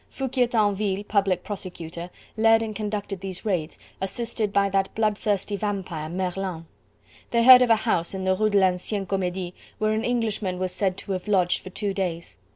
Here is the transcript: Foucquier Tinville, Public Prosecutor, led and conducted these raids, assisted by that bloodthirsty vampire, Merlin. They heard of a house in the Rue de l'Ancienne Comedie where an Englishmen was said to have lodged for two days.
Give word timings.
Foucquier 0.09 0.47
Tinville, 0.47 1.03
Public 1.07 1.43
Prosecutor, 1.43 2.09
led 2.35 2.63
and 2.63 2.75
conducted 2.75 3.21
these 3.21 3.45
raids, 3.45 3.77
assisted 4.01 4.51
by 4.51 4.67
that 4.67 4.91
bloodthirsty 4.95 5.55
vampire, 5.55 6.09
Merlin. 6.09 6.65
They 7.29 7.43
heard 7.43 7.61
of 7.61 7.69
a 7.69 7.75
house 7.75 8.15
in 8.15 8.23
the 8.25 8.35
Rue 8.35 8.49
de 8.49 8.57
l'Ancienne 8.57 9.05
Comedie 9.05 9.53
where 9.77 9.93
an 9.93 10.03
Englishmen 10.03 10.57
was 10.57 10.71
said 10.73 10.97
to 10.97 11.11
have 11.11 11.27
lodged 11.27 11.61
for 11.61 11.69
two 11.69 11.93
days. 11.93 12.37